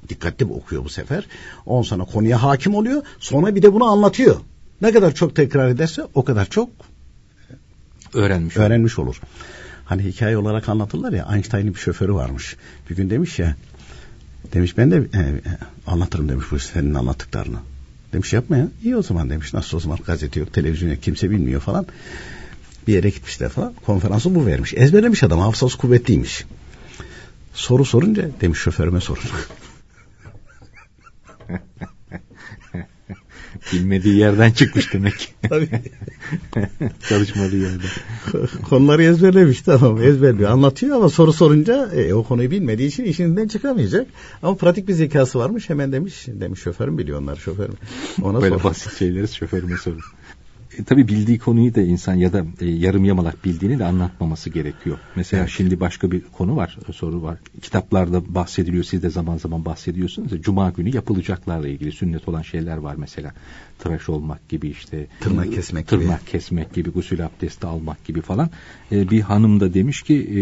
[0.09, 1.27] dikkatli okuyor bu sefer.
[1.65, 3.03] Ondan sonra konuya hakim oluyor.
[3.19, 4.35] Sonra bir de bunu anlatıyor.
[4.81, 6.69] Ne kadar çok tekrar ederse o kadar çok
[8.13, 9.07] öğrenmiş, öğrenmiş olur.
[9.07, 9.21] olur.
[9.85, 12.55] Hani hikaye olarak anlatırlar ya Einstein'ın bir şoförü varmış.
[12.89, 13.55] Bir gün demiş ya
[14.53, 15.41] demiş ben de e,
[15.87, 17.57] anlatırım demiş bu senin anlattıklarını.
[18.13, 18.67] Demiş yapma ya.
[18.83, 19.53] İyi o zaman demiş.
[19.53, 21.85] Nasıl o zaman gazete yok, televizyon yok, kimse bilmiyor falan
[22.87, 23.73] bir yere gitmişler falan.
[23.85, 24.73] Konferansı bu vermiş.
[24.77, 26.45] Ezberlemiş adam hafızası kuvvetliymiş.
[27.53, 29.23] Soru sorunca demiş şoförüme sorun.
[33.73, 35.35] Bilmediği yerden çıkmış demek.
[35.49, 35.69] Tabii.
[37.09, 37.89] Çalışmadığı yerden.
[38.69, 40.51] Konuları ezberlemiş tamam ezberliyor.
[40.51, 44.07] Anlatıyor ama soru sorunca e, o konuyu bilmediği için işinden çıkamayacak.
[44.43, 45.69] Ama pratik bir zekası varmış.
[45.69, 47.77] Hemen demiş demiş şoförüm biliyor onlar şoförüm.
[48.21, 48.63] Ona Böyle sor.
[48.63, 50.01] basit şeyleri şoförüme sorun
[50.77, 54.97] e, tabii bildiği konuyu da insan ya da e, yarım yamalak bildiğini de anlatmaması gerekiyor.
[55.15, 55.53] Mesela evet.
[55.57, 57.37] şimdi başka bir konu var, soru var.
[57.61, 60.41] Kitaplarda bahsediliyor, siz de zaman zaman bahsediyorsunuz.
[60.41, 63.33] Cuma günü yapılacaklarla ilgili sünnet olan şeyler var mesela.
[63.79, 65.07] Tıraş olmak gibi işte.
[65.19, 66.31] Tırnak kesmek tırnak gibi.
[66.31, 68.49] kesmek gibi, gusül abdesti almak gibi falan.
[68.91, 70.41] E, bir hanım da demiş ki e,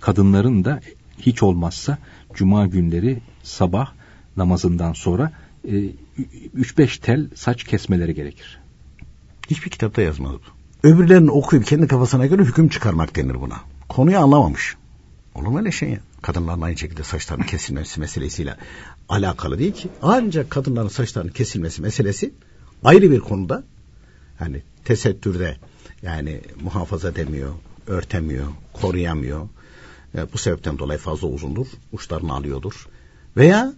[0.00, 0.80] kadınların da
[1.18, 1.98] hiç olmazsa
[2.34, 3.92] Cuma günleri sabah
[4.36, 5.32] namazından sonra
[5.64, 8.63] 3-5 e, tel saç kesmeleri gerekir.
[9.50, 10.88] Hiçbir kitapta yazmaz bu.
[10.88, 13.60] Öbürlerini okuyup kendi kafasına göre hüküm çıkarmak denir buna.
[13.88, 14.76] Konuyu anlamamış.
[15.34, 15.98] Olur mu öyle şey ya?
[16.22, 18.56] Kadınların aynı şekilde saçlarının kesilmesi meselesiyle
[19.08, 19.88] alakalı değil ki.
[20.02, 22.34] Ancak kadınların saçlarının kesilmesi meselesi
[22.84, 23.64] ayrı bir konuda
[24.40, 25.56] yani tesettürde
[26.02, 27.52] yani muhafaza edemiyor,
[27.86, 29.48] örtemiyor, koruyamıyor.
[30.14, 32.86] E, bu sebepten dolayı fazla uzundur, uçlarını alıyordur.
[33.36, 33.74] Veya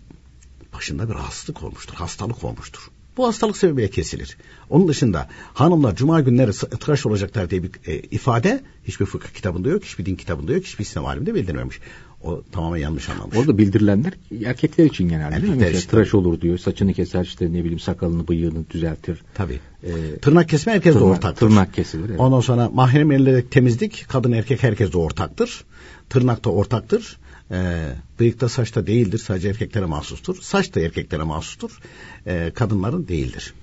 [0.73, 2.91] başında bir rahatsızlık olmuştur, hastalık olmuştur.
[3.17, 4.37] Bu hastalık sebebiyle kesilir.
[4.71, 9.85] Onun dışında hanımlar cuma günleri tıraş olacaklar diye bir e, ifade hiçbir fıkıh kitabında yok,
[9.85, 11.81] hiçbir din kitabında yok, hiçbir İslam aliminde bildirilmemiş.
[12.23, 13.37] O tamamen yanlış anlamış.
[13.37, 14.13] Orada bildirilenler
[14.45, 15.79] erkekler için genelde Erkekler değil mi?
[15.79, 15.89] İçin.
[15.89, 19.23] tıraş olur diyor, saçını keser işte ne bileyim sakalını bıyığını düzeltir.
[19.35, 19.61] Tabii.
[19.85, 21.49] Ee, Tırnak kesme herkes de tırnak- ortaktır.
[21.49, 22.09] Tırnak kesilir.
[22.11, 22.21] Evet.
[22.21, 25.65] Ondan sonra mahrem temizlik kadın erkek herkes de ortaktır.
[26.11, 27.17] Tırnak da ortaktır.
[27.51, 29.19] Ee, bıyık da saçta değildir.
[29.19, 30.37] Sadece erkeklere mahsustur.
[30.41, 31.79] Saç da erkeklere mahsustur.
[32.27, 33.55] Ee, kadınların değildir.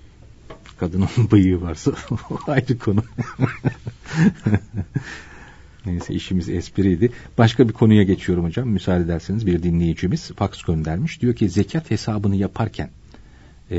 [0.79, 1.91] Kadının bıyığı varsa
[2.47, 3.03] ayrı konu.
[5.85, 7.11] Neyse işimiz espriydi.
[7.37, 8.69] Başka bir konuya geçiyorum hocam.
[8.69, 11.21] Müsaade ederseniz bir dinleyicimiz fax göndermiş.
[11.21, 12.89] Diyor ki zekat hesabını yaparken
[13.71, 13.77] e,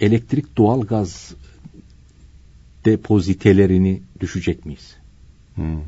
[0.00, 1.34] elektrik doğalgaz
[2.84, 4.96] depozitelerini düşecek miyiz?
[5.54, 5.80] Hmm,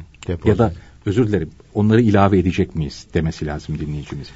[0.44, 0.72] Ya da
[1.06, 4.28] özür dilerim onları ilave edecek miyiz demesi lazım dinleyicimiz.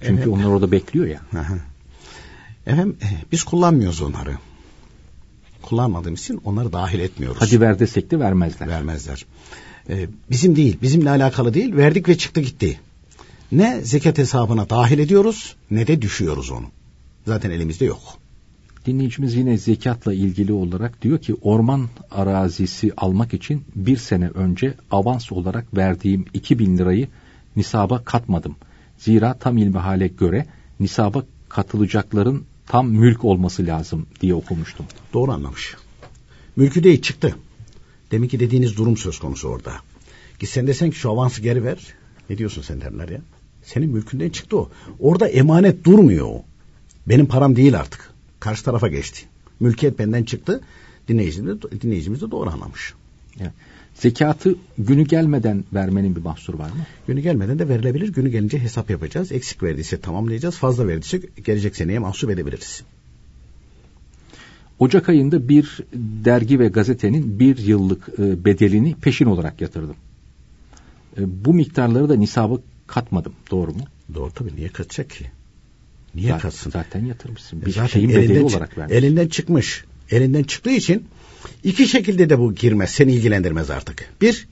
[0.00, 0.26] Çünkü Evet.
[0.26, 1.20] onlar orada bekliyor ya.
[1.40, 1.58] Aha.
[2.66, 4.38] Efendim eh, biz kullanmıyoruz onları.
[5.62, 7.42] Kullanmadığımız için onları dahil etmiyoruz.
[7.42, 8.68] Hadi ver desek de vermezler.
[8.68, 9.26] vermezler.
[9.88, 11.76] Ee, bizim değil, bizimle alakalı değil.
[11.76, 12.80] Verdik ve çıktı gitti.
[13.52, 16.66] Ne zekat hesabına dahil ediyoruz ne de düşüyoruz onu.
[17.26, 18.00] Zaten elimizde yok.
[18.86, 25.32] Dinleyicimiz yine zekatla ilgili olarak diyor ki orman arazisi almak için bir sene önce avans
[25.32, 27.08] olarak verdiğim 2000 lirayı
[27.56, 28.56] nisaba katmadım.
[28.98, 30.46] Zira tam ilmihale göre
[30.80, 34.86] nisaba katılacakların tam mülk olması lazım diye okumuştum.
[35.12, 35.76] Doğru anlamış.
[36.56, 37.36] Mülkü değil çıktı.
[38.10, 39.72] Demek ki dediğiniz durum söz konusu orada.
[40.38, 41.78] Git sen desen ki şu avansı geri ver.
[42.30, 43.20] Ne diyorsun sen derler ya.
[43.62, 44.70] Senin mülkünden çıktı o.
[44.98, 46.44] Orada emanet durmuyor o.
[47.06, 48.13] Benim param değil artık.
[48.44, 49.20] Karşı tarafa geçti.
[49.60, 50.60] Mülkiyet benden çıktı.
[51.08, 52.94] Dinleyicimiz de, dinleyicimiz de doğru anlamış.
[53.40, 53.50] Yani
[53.94, 56.86] zekatı günü gelmeden vermenin bir mahsuru var mı?
[57.06, 58.08] Günü gelmeden de verilebilir.
[58.12, 59.32] Günü gelince hesap yapacağız.
[59.32, 60.56] Eksik verdiyse tamamlayacağız.
[60.56, 62.82] Fazla verdiyse gelecek seneye mahsup edebiliriz.
[64.78, 65.80] Ocak ayında bir
[66.24, 69.96] dergi ve gazetenin bir yıllık e, bedelini peşin olarak yatırdım.
[71.18, 73.32] E, Bu miktarları da nisaba katmadım.
[73.50, 73.84] Doğru mu?
[74.14, 74.56] Doğru tabii.
[74.56, 75.30] Niye kaçacak ki?
[76.14, 76.70] Niye zaten, katsın?
[76.70, 77.66] Zaten yatırmışsın.
[77.66, 78.96] Bir Zaten şeyin bedeli olarak vermiş.
[78.96, 79.84] elinden çıkmış.
[80.10, 81.04] Elinden çıktığı için
[81.64, 82.90] iki şekilde de bu girmez.
[82.90, 84.04] Seni ilgilendirmez artık.
[84.20, 84.46] Bir,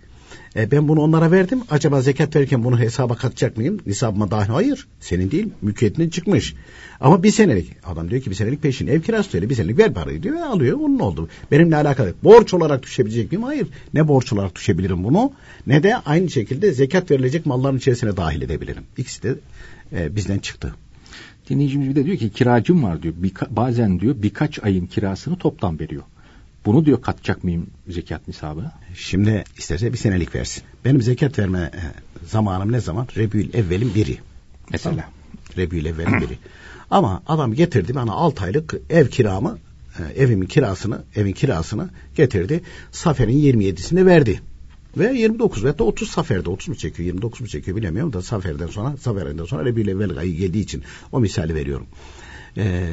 [0.57, 1.61] e, ben bunu onlara verdim.
[1.71, 3.79] Acaba zekat verirken bunu hesaba katacak mıyım?
[3.87, 4.51] Nisabıma dahil.
[4.51, 4.87] Hayır.
[5.01, 5.49] Senin değil.
[5.63, 6.55] Mülkiyetinden çıkmış.
[7.01, 7.71] Ama bir senelik.
[7.85, 8.87] Adam diyor ki bir senelik peşin.
[8.87, 9.51] Ev kirası öyle.
[9.51, 10.79] Bir senelik ver parayı diyor ve alıyor.
[10.81, 11.29] Onun oldu.
[11.51, 12.15] Benimle alakalı.
[12.25, 13.43] Borç olarak düşebilecek miyim?
[13.43, 13.67] Hayır.
[13.95, 15.33] Ne borç olarak düşebilirim bunu?
[15.67, 18.83] Ne de aynı şekilde zekat verilecek malların içerisine dahil edebilirim.
[18.97, 19.35] İkisi de
[19.93, 20.75] e, bizden çıktı.
[21.53, 23.15] Dinleyicimiz bir de diyor ki kiracım var diyor.
[23.23, 26.03] Birka- bazen diyor birkaç ayın kirasını toptan veriyor.
[26.67, 28.73] Bunu diyor katacak mıyım zekat nisabına?
[28.95, 30.63] Şimdi isterse bir senelik versin.
[30.85, 31.81] Benim zekat verme e,
[32.27, 33.07] zamanım ne zaman?
[33.17, 34.19] Rebül evvelin biri.
[34.71, 35.05] Mesela.
[35.57, 36.39] Rebül evvelin biri.
[36.91, 39.59] Ama adam getirdi bana 6 aylık ev kiramı,
[39.99, 42.61] e, evimin kirasını, evin kirasını getirdi.
[42.93, 44.41] Safer'in 27'sinde verdi.
[44.97, 48.67] Ve 29 veya da 30 Safer'de 30 mu çekiyor 29 mu çekiyor bilemiyorum da Safer'den
[48.67, 50.83] sonra Safer'den sonra Rebül evvel ayı geldiği için
[51.13, 51.87] o misali veriyorum.
[52.57, 52.85] Ee,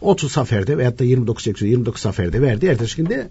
[0.00, 2.66] 30 Safer'de veyahut da 29 çekiyor 29 Safer'de verdi.
[2.66, 3.28] Ertesi günde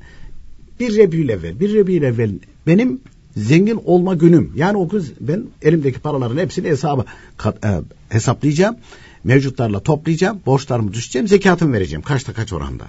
[0.80, 2.32] bir Rebül evvel bir Rebül evvel
[2.68, 3.01] benim
[3.38, 4.51] zengin olma günüm.
[4.55, 7.05] Yani o kız ben elimdeki paraların hepsini hesaba
[7.38, 8.78] kat- e, hesaplayacağım.
[9.24, 10.39] Mevcutlarla toplayacağım.
[10.45, 11.28] Borçlarımı düşeceğim.
[11.28, 12.01] Zekatımı vereceğim.
[12.01, 12.86] Kaçta kaç oranda.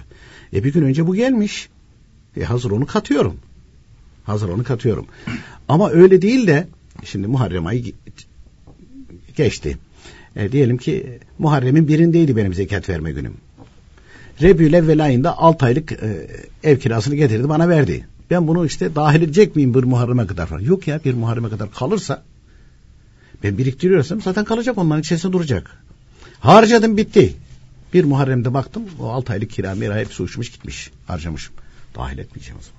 [0.53, 1.69] E bir gün önce bu gelmiş.
[2.37, 3.35] E hazır onu katıyorum.
[4.29, 5.05] Hazır onu katıyorum.
[5.67, 6.67] Ama öyle değil de
[7.03, 7.93] şimdi Muharrem ayı ge-
[9.35, 9.77] geçti.
[10.35, 13.33] E, diyelim ki Muharrem'in birindeydi benim zekat verme günüm.
[14.41, 16.27] Rebül evvel ayında 6 aylık e,
[16.63, 18.07] ev kirasını getirdi bana verdi.
[18.29, 20.59] Ben bunu işte dahil edecek miyim bir Muharrem'e kadar falan.
[20.59, 22.23] Yok ya bir Muharrem'e kadar kalırsa
[23.43, 25.83] ben biriktiriyorsam zaten kalacak onların içerisinde duracak.
[26.39, 27.33] Harcadım bitti.
[27.93, 30.91] Bir Muharrem'de baktım o 6 aylık kira mira hepsi uçmuş gitmiş.
[31.07, 31.55] Harcamışım.
[31.95, 32.78] Dahil etmeyeceğim o zaman.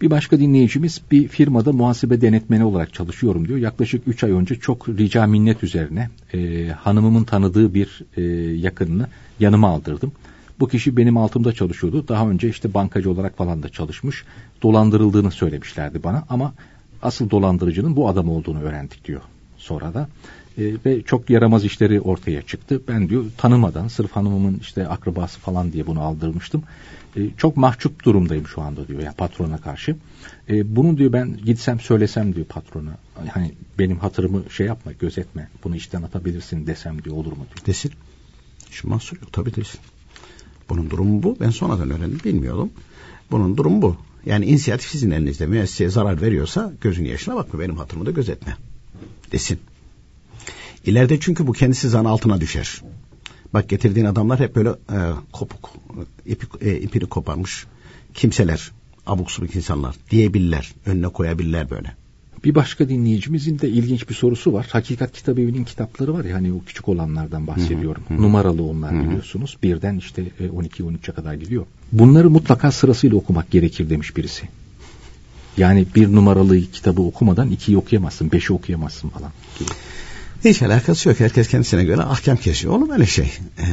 [0.00, 3.58] Bir başka dinleyicimiz bir firmada muhasebe denetmeni olarak çalışıyorum diyor.
[3.58, 8.22] Yaklaşık 3 ay önce çok rica minnet üzerine e, hanımımın tanıdığı bir e,
[8.56, 9.06] yakınını
[9.40, 10.12] yanıma aldırdım.
[10.60, 12.08] Bu kişi benim altımda çalışıyordu.
[12.08, 14.24] Daha önce işte bankacı olarak falan da çalışmış.
[14.62, 16.54] Dolandırıldığını söylemişlerdi bana ama
[17.02, 19.20] asıl dolandırıcının bu adam olduğunu öğrendik diyor
[19.58, 20.08] sonra da.
[20.58, 22.82] E, ve çok yaramaz işleri ortaya çıktı.
[22.88, 26.62] Ben diyor tanımadan sırf hanımımın işte akrabası falan diye bunu aldırmıştım.
[27.16, 29.96] E, çok mahcup durumdayım şu anda diyor ya yani patrona karşı.
[30.48, 32.98] E, bunu diyor ben gitsem söylesem diyor patrona.
[33.30, 37.66] Hani benim hatırımı şey yapma gözetme bunu işten atabilirsin desem diyor olur mu diyor.
[37.66, 37.92] Desin.
[38.70, 39.80] Şu mahsur yok tabii desin.
[40.68, 41.36] Bunun durumu bu.
[41.40, 42.70] Ben sonradan öğrendim bilmiyordum.
[43.30, 43.96] Bunun durumu bu.
[44.26, 45.46] Yani inisiyatif sizin elinizde.
[45.46, 48.56] Müesseseye zarar veriyorsa gözün yaşına bakma benim hatırımı da gözetme.
[49.32, 49.58] Desin.
[50.84, 52.82] İleride çünkü bu kendisi zan altına düşer.
[53.54, 54.98] Bak getirdiğin adamlar hep böyle e,
[55.32, 55.70] kopuk,
[56.26, 57.66] ipi, e, ipini koparmış
[58.14, 58.72] kimseler,
[59.06, 61.94] abuk subuk insanlar diyebilirler, önüne koyabilirler böyle.
[62.44, 64.66] Bir başka dinleyicimizin de ilginç bir sorusu var.
[64.70, 68.02] Hakikat Kitap Evi'nin kitapları var ya hani o küçük olanlardan bahsediyorum.
[68.08, 68.22] Hı hı.
[68.22, 69.04] Numaralı onlar hı hı.
[69.04, 69.56] biliyorsunuz.
[69.62, 71.66] Birden işte 12-13'e kadar gidiyor.
[71.92, 74.48] Bunları mutlaka sırasıyla okumak gerekir demiş birisi.
[75.56, 79.70] Yani bir numaralı kitabı okumadan ikiyi okuyamazsın, beşi okuyamazsın falan gibi.
[80.44, 81.20] Hiç alakası yok.
[81.20, 82.74] Herkes kendisine göre ahkam kesiyor.
[82.74, 83.32] Olur böyle şey.
[83.58, 83.66] Ee,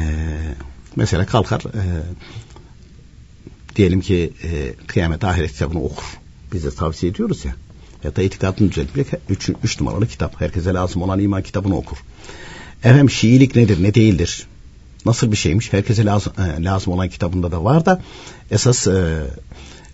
[0.96, 1.84] mesela kalkar e,
[3.76, 6.06] diyelim ki e, kıyamet ahiret kitabını okur.
[6.54, 7.56] Biz de tavsiye ediyoruz ya.
[8.04, 10.42] Ya da itikadını düzeltmek üç, üç numaralı kitap.
[10.42, 11.98] Herkese lazım olan iman kitabını okur.
[12.84, 14.48] Efendim Şiilik nedir ne değildir?
[15.06, 15.74] Nasıl bir şeymiş?
[15.74, 18.02] Herkese lazım, e, lazım olan kitabında da var da
[18.52, 19.24] esas e,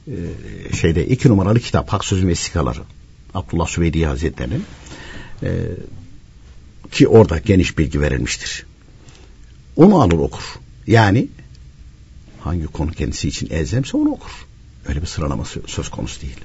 [0.08, 2.80] e, şeyde iki numaralı kitap Hak Sözü Vesikaları
[3.34, 4.64] Abdullah Süveydi Hazretleri'nin
[5.44, 5.50] e,
[6.92, 8.66] ki orada geniş bilgi verilmiştir.
[9.76, 10.44] Onu alır okur.
[10.88, 11.28] Yani
[12.40, 14.32] hangi konu kendisi için elzemse onu okur.
[14.86, 16.38] Öyle bir sıralama söz konusu değil.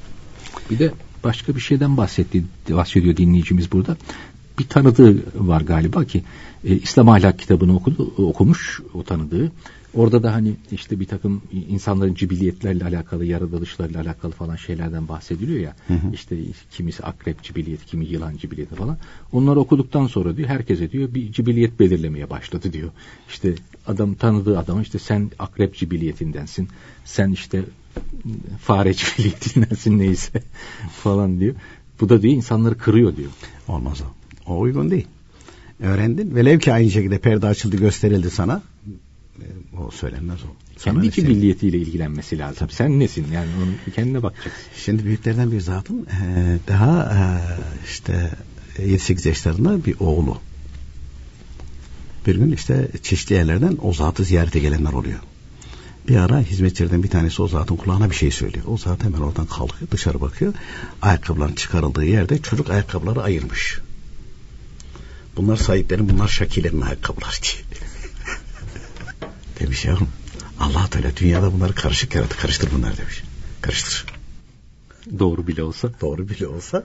[0.70, 0.92] Bir de
[1.24, 3.96] başka bir şeyden bahsetti, bahsediyor dinleyicimiz burada.
[4.58, 6.24] Bir tanıdığı var galiba ki
[6.64, 9.52] e, İslam ahlak kitabını okudu, okumuş o tanıdığı.
[9.96, 15.76] Orada da hani işte bir takım insanların cibiliyetlerle alakalı, yaratılışlarla alakalı falan şeylerden bahsediliyor ya.
[15.88, 16.12] Hı hı.
[16.12, 16.36] İşte
[16.70, 18.98] kimisi akrep cibiliyeti, kimi yılan cibiliyeti falan.
[19.32, 22.90] Onları okuduktan sonra diyor herkese diyor bir cibiliyet belirlemeye başladı diyor.
[23.28, 23.54] İşte
[23.86, 26.68] adam tanıdığı adama işte sen akrep cibiliyetindensin.
[27.04, 27.64] Sen işte
[28.60, 30.42] fare cibiliyetindensin neyse
[31.02, 31.54] falan diyor.
[32.00, 33.30] Bu da diyor insanları kırıyor diyor.
[33.68, 34.04] Olmaz o.
[34.52, 35.06] O uygun değil.
[35.80, 36.34] Öğrendin.
[36.34, 38.62] Velev ki aynı şekilde perde açıldı gösterildi sana
[39.78, 40.46] o söylenmez o.
[40.78, 42.56] Kendi iki milliyetiyle ilgilenmesi lazım.
[42.58, 42.72] Tabii.
[42.72, 44.62] Sen nesin yani onu kendine bakacaksın.
[44.76, 47.20] Şimdi büyüklerden bir zatın e, daha e,
[47.86, 48.30] işte
[48.78, 50.38] 7-8 yaşlarında bir oğlu.
[52.26, 55.18] Bir gün işte çeşitli yerlerden o zatı ziyarete gelenler oluyor.
[56.08, 58.64] Bir ara hizmetçilerden bir tanesi o zatın kulağına bir şey söylüyor.
[58.68, 60.54] O zat hemen oradan kalkıyor dışarı bakıyor.
[61.02, 63.78] Ayakkabıların çıkarıldığı yerde çocuk ayakkabıları ayırmış.
[65.36, 67.93] Bunlar sahiplerin bunlar Şakilerin ayakkabıları diye.
[69.60, 70.08] Demiş yavrum
[70.60, 72.36] allah Teala dünyada bunları karışık yarattı.
[72.36, 73.22] Karıştır bunları demiş.
[73.60, 74.06] Karıştır.
[75.18, 75.90] Doğru bile olsa.
[76.00, 76.84] Doğru bile olsa.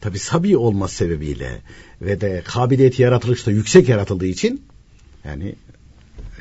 [0.00, 1.60] Tabi sabi olma sebebiyle
[2.02, 4.62] ve de kabiliyeti yaratılışta yüksek yaratıldığı için
[5.24, 5.54] yani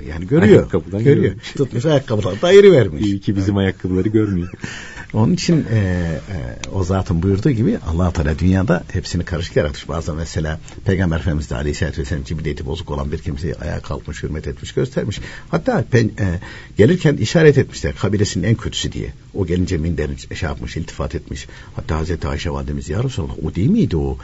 [0.08, 0.60] yani görüyor.
[0.60, 1.16] Ayakkabıdan görüyor.
[1.16, 1.42] görüyor.
[1.58, 3.06] Tutmuş ayakkabılar da ayrı vermiş.
[3.06, 4.50] İyi ki bizim ayakkabıları görmüyor.
[5.14, 9.88] Onun için e, e, o zatın buyurduğu gibi allah Teala dünyada hepsini karışık yaratmış.
[9.88, 14.48] Bazen mesela Peygamber Efendimiz de Aleyhisselatü Vesselam cibiliyeti bozuk olan bir kimseyi ayağa kalkmış, hürmet
[14.48, 15.20] etmiş, göstermiş.
[15.50, 16.40] Hatta pen, e,
[16.78, 19.14] gelirken işaret etmişler kabilesinin en kötüsü diye.
[19.34, 21.48] O gelince minderin şey yapmış, iltifat etmiş.
[21.76, 24.18] Hatta Hazreti Ayşe Validemiz ya Resulallah o değil miydi o?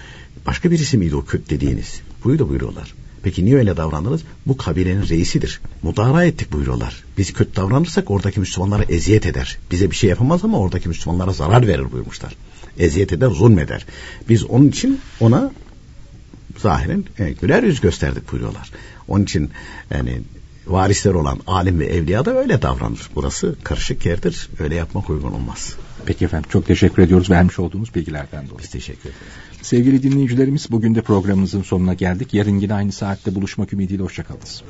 [0.45, 2.01] Başka birisi miydi o kötü dediğiniz?
[2.23, 3.04] Buydu buyuruyorlar.
[3.25, 4.21] Peki niye öyle davrandınız?
[4.45, 5.61] Bu kabilenin reisidir.
[5.83, 7.03] Mudara ettik buyuruyorlar.
[7.17, 9.57] Biz kötü davranırsak oradaki Müslümanlara eziyet eder.
[9.71, 12.35] Bize bir şey yapamaz ama oradaki Müslümanlara zarar verir buyurmuşlar.
[12.77, 13.85] Eziyet eder, zulmeder.
[14.29, 15.51] Biz onun için ona
[16.57, 18.71] zahiren e, güler yüz gösterdik buyuruyorlar.
[19.07, 19.49] Onun için
[19.91, 20.21] yani
[20.67, 23.09] varisler olan alim ve evliya da öyle davranır.
[23.15, 24.49] Burası karışık yerdir.
[24.59, 25.75] Öyle yapmak uygun olmaz.
[26.05, 28.63] Peki efendim çok teşekkür ediyoruz vermiş olduğunuz bilgilerden dolayı.
[28.63, 29.54] Biz teşekkür ederiz.
[29.65, 32.33] Sevgili dinleyicilerimiz bugün de programımızın sonuna geldik.
[32.33, 34.63] Yarın yine aynı saatte buluşmak ümidiyle hoşçakalınız.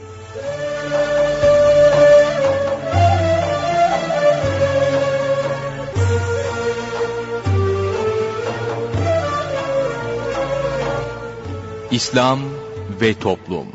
[11.92, 12.40] İslam
[13.02, 13.68] ve Toplum